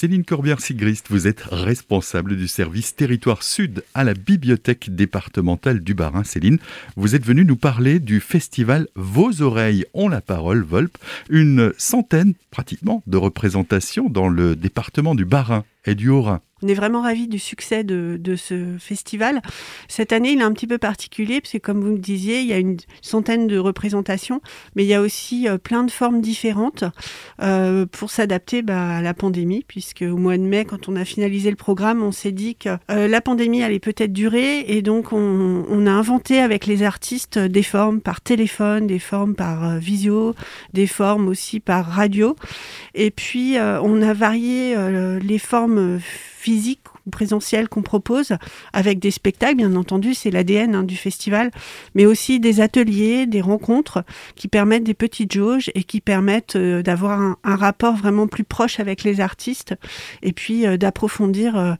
[0.00, 6.24] Céline Corbière-Sigrist, vous êtes responsable du service territoire sud à la bibliothèque départementale du Bas-Rhin.
[6.24, 6.56] Céline,
[6.96, 10.96] vous êtes venue nous parler du festival Vos oreilles ont la parole, Volpe.
[11.28, 16.40] Une centaine, pratiquement, de représentations dans le département du Bas-Rhin et du Haut-Rhin.
[16.62, 19.42] On est vraiment ravis du succès de, de, ce festival.
[19.88, 22.46] Cette année, il est un petit peu particulier, parce que comme vous me disiez, il
[22.46, 24.40] y a une centaine de représentations,
[24.76, 26.84] mais il y a aussi euh, plein de formes différentes
[27.42, 31.04] euh, pour s'adapter bah, à la pandémie, puisque au mois de mai, quand on a
[31.04, 35.12] finalisé le programme, on s'est dit que euh, la pandémie allait peut-être durer, et donc
[35.12, 39.78] on, on, a inventé avec les artistes des formes par téléphone, des formes par euh,
[39.78, 40.34] visio,
[40.72, 42.36] des formes aussi par radio,
[42.94, 44.76] et puis euh, on a varié
[45.20, 46.00] les formes
[46.40, 48.32] physique ou présentiel qu'on propose,
[48.72, 51.50] avec des spectacles, bien entendu, c'est l'ADN hein, du festival,
[51.94, 54.04] mais aussi des ateliers, des rencontres
[54.36, 58.80] qui permettent des petites jauges et qui permettent euh, d'avoir un, rapport vraiment plus proche
[58.80, 59.74] avec les artistes
[60.22, 61.74] et puis euh, d'approfondir euh,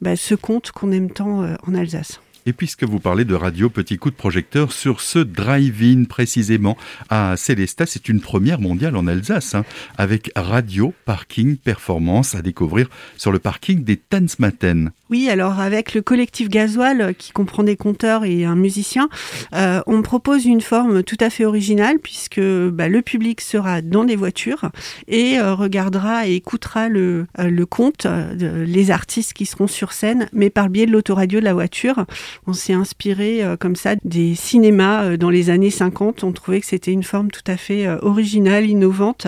[0.00, 2.20] bah, ce conte qu'on aime tant en Alsace.
[2.48, 6.76] Et puisque vous parlez de radio, petit coup de projecteur sur ce drive-in précisément
[7.10, 9.64] à Célestat, c'est une première mondiale en Alsace, hein,
[9.98, 14.92] avec radio, parking, performance à découvrir sur le parking des Tensmaten.
[15.10, 19.08] Oui, alors avec le collectif Gasoil qui comprend des conteurs et un musicien,
[19.54, 24.04] euh, on propose une forme tout à fait originale puisque bah, le public sera dans
[24.04, 24.70] des voitures
[25.06, 28.06] et euh, regardera et écoutera le, euh, conte,
[28.38, 32.04] les artistes qui seront sur scène, mais par le biais de l'autoradio de la voiture.
[32.46, 36.24] On s'est inspiré euh, comme ça des cinémas euh, dans les années 50.
[36.24, 39.26] On trouvait que c'était une forme tout à fait euh, originale, innovante.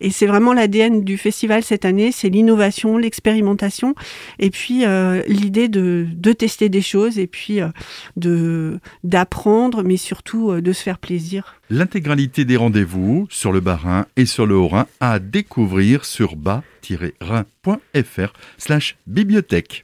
[0.00, 3.94] Et c'est vraiment l'ADN du festival cette année, c'est l'innovation, l'expérimentation,
[4.38, 7.68] et puis euh, l'idée de, de, tester des choses, et puis euh,
[8.16, 11.60] de d'apprendre, mais surtout euh, de se faire plaisir.
[11.70, 18.96] L'intégralité des rendez-vous sur le Bas-Rhin et sur le Haut-Rhin à découvrir sur bas-rhin.fr slash
[19.06, 19.82] bibliothèque.